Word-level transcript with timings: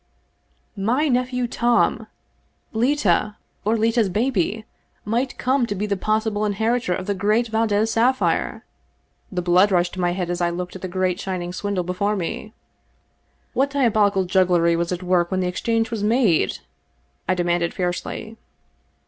My 0.75 1.07
nephew 1.09 1.45
Tom! 1.47 2.07
Leta, 2.73 3.35
or 3.63 3.77
Leta's 3.77 4.09
baby, 4.09 4.65
might 5.05 5.37
come 5.37 5.67
to 5.67 5.75
be 5.75 5.85
the 5.85 5.95
possible 5.95 6.43
inheritor 6.43 6.95
of 6.95 7.05
the 7.05 7.13
great 7.13 7.49
Valdez 7.49 7.91
sapphire! 7.91 8.65
The 9.31 9.43
blood 9.43 9.71
rushed 9.71 9.93
to 9.93 9.99
my 10.01 10.13
head 10.13 10.31
as 10.31 10.41
I 10.41 10.49
looked 10.49 10.75
at 10.75 10.81
the 10.81 10.87
great 10.87 11.19
shining 11.19 11.53
swindle 11.53 11.83
before 11.83 12.15
me." 12.15 12.51
What 13.53 13.69
diabolic 13.69 14.25
jugglery 14.27 14.75
was 14.75 14.91
at 14.91 15.03
work 15.03 15.29
when 15.29 15.39
the 15.41 15.47
exchange 15.47 15.91
was 15.91 16.01
made?" 16.03 16.57
I 17.29 17.35
demanded 17.35 17.71
fiercely. 17.71 18.37